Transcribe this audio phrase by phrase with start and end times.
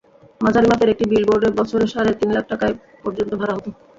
[0.41, 3.69] মাঝারি মাপের একটি বিলবোর্ড বছরে সাড়ে তিন লাখ টাকায় পর্যন্ত ভাড়া হতো।